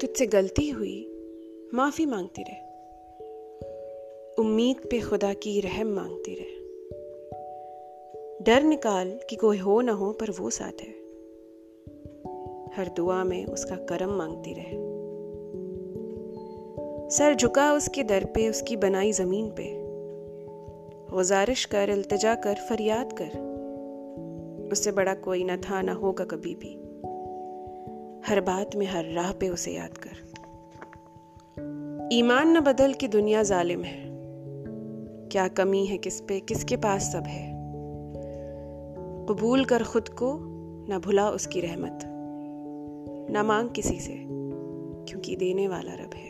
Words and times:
तुझसे 0.00 0.26
गलती 0.26 0.68
हुई, 0.68 1.12
माफ़ी 1.74 2.06
मांगती 2.06 2.42
रहे। 2.42 2.70
उम्मीद 4.38 4.76
पे 4.90 5.00
खुदा 5.00 5.32
की 5.32 5.60
रहम 5.60 5.86
मांगती 5.86 6.34
रहे। 6.34 6.60
डर 8.44 8.62
निकाल 8.62 9.20
कि 9.30 9.36
कोई 9.36 9.58
हो 9.58 9.80
ना 9.80 9.92
हो, 9.92 10.12
पर 10.12 10.30
वो 10.30 10.50
साथ 10.50 10.80
है। 10.80 10.88
हर 12.76 12.90
दुआ 12.96 13.24
में 13.24 13.46
उसका 13.46 13.76
करम 13.76 14.10
मांगती 14.10 14.54
रहे। 14.54 14.90
सर 17.10 17.34
झुका 17.34 17.72
उसके 17.72 18.02
दर 18.02 18.24
पे, 18.24 18.48
उसकी 18.48 18.76
बनाई 18.76 19.12
ज़मीन 19.12 19.50
पे। 19.50 19.76
गुजारिश 21.16 21.64
कर, 21.64 21.90
इल्तजा 21.90 22.34
कर, 22.34 22.54
फरियाद 22.54 23.12
कर। 23.12 23.50
उससे 24.72 24.92
बड़ा 24.92 25.14
कोई 25.14 25.44
ना 25.44 25.56
था, 25.56 25.82
ना 25.82 25.92
होगा 25.92 26.24
कभी 26.24 26.54
भी। 26.54 26.89
हर 28.26 28.40
बात 28.40 28.76
में, 28.76 28.86
हर 28.86 29.04
राह 29.04 29.32
पे 29.32 29.48
उसे 29.48 29.72
याद 29.72 29.98
कर। 29.98 30.30
ईमान 32.12 32.56
न 32.56 32.60
बदल 32.60 32.92
की 32.92 33.08
दुनिया 33.08 33.42
जालिम 33.42 33.84
है। 33.84 34.10
क्या 35.28 35.48
कमी 35.48 35.86
है 35.86 35.98
किस 35.98 36.20
पे, 36.20 36.40
किसके 36.40 36.76
पास 36.76 37.02
सब 37.02 37.22
है? 37.22 37.52
कबूल 39.26 39.64
कर 39.64 39.82
खुद 39.82 40.08
को, 40.08 40.38
न 40.94 41.00
भुला 41.04 41.30
उसकी 41.30 41.60
रहमत। 41.60 41.98
न 43.30 43.42
मांग 43.46 43.70
किसी 43.70 44.00
से, 44.00 44.16
क्योंकि 45.08 45.36
देने 45.36 45.68
वाला 45.68 45.94
रब 45.94 46.10
है। 46.14 46.29